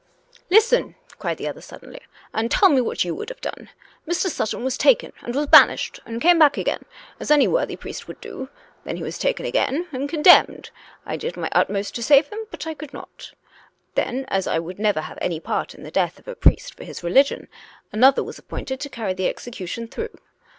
"Listen," 0.49 0.95
cried 1.19 1.37
the 1.37 1.47
other 1.47 1.61
suddenly," 1.61 2.01
and 2.33 2.49
tell 2.49 2.69
me 2.69 2.81
what 2.81 3.03
you 3.03 3.13
would 3.13 3.29
have 3.29 3.39
done. 3.39 3.69
Mr. 4.09 4.31
Sutton 4.31 4.63
was 4.63 4.75
taken, 4.75 5.13
and 5.21 5.35
was 5.35 5.45
banished, 5.45 5.99
and 6.07 6.19
came 6.19 6.39
back 6.39 6.57
again, 6.57 6.85
as 7.19 7.29
any 7.29 7.47
worthy 7.47 7.75
priest 7.75 8.07
would 8.07 8.19
do. 8.19 8.49
Then 8.83 8.97
he 8.97 9.03
was 9.03 9.19
taken 9.19 9.45
again, 9.45 9.85
and 9.91 10.09
condemned. 10.09 10.71
I 11.05 11.17
did 11.17 11.37
ir.j 11.37 11.49
utmost 11.51 11.93
to 11.93 12.01
save 12.01 12.29
him, 12.29 12.39
but 12.49 12.65
I 12.65 12.73
could 12.73 12.93
not. 12.95 13.31
Then, 13.93 14.25
as 14.29 14.47
I 14.47 14.57
would 14.57 14.79
never 14.79 15.01
have 15.01 15.19
any 15.21 15.39
part 15.39 15.75
in 15.75 15.83
the 15.83 15.91
death 15.91 16.17
of 16.17 16.27
a 16.27 16.33
priest 16.33 16.73
for 16.73 16.83
his 16.83 17.03
religion, 17.03 17.47
another 17.93 18.23
was 18.23 18.39
appointed 18.39 18.79
to 18.79 18.89
carry 18.89 19.13
the 19.13 19.29
execution 19.29 19.87
through. 19.87 20.15